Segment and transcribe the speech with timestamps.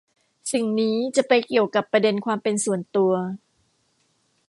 [0.53, 3.13] สิ่งนี้จะไปเกี่ยวกับประเด็นความเป็นส่วนตัว